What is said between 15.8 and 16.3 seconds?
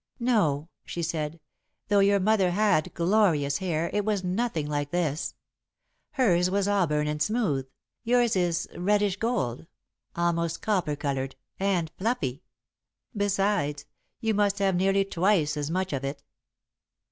of it."